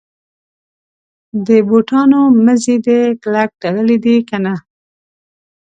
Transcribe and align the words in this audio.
د 1.47 1.49
بوټانو 1.67 2.21
مزي 2.45 2.77
دي 2.85 2.99
کلک 3.23 3.49
تړلي 3.61 3.97
دي 4.05 4.17
کنه. 4.29 4.53